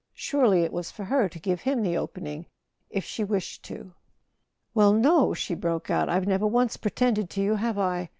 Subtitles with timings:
[0.15, 2.47] Surely it was for her to give him the opening,
[2.89, 3.93] if she wished to.
[4.73, 6.09] "Well, no!" she broke out.
[6.09, 8.09] "I've never once pre¬ tended to you, have I